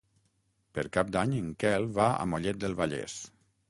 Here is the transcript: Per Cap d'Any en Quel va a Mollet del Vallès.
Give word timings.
Per 0.77 0.85
Cap 0.97 1.13
d'Any 1.17 1.37
en 1.43 1.53
Quel 1.65 1.89
va 2.01 2.11
a 2.25 2.29
Mollet 2.35 2.63
del 2.67 2.79
Vallès. 2.85 3.25